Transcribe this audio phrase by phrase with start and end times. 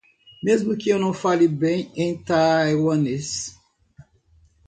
[0.41, 3.55] Mesmo que eu não fale bem em taiwanês